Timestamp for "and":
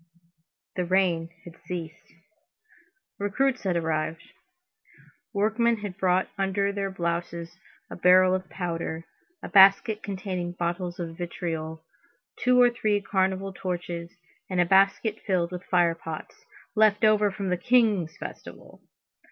14.49-14.59